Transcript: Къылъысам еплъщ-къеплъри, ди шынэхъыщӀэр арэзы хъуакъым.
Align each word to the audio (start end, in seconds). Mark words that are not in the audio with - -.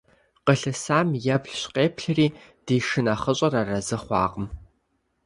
Къылъысам 0.45 1.07
еплъщ-къеплъри, 1.33 2.27
ди 2.65 2.77
шынэхъыщӀэр 2.87 3.53
арэзы 3.61 3.97
хъуакъым. 4.03 4.47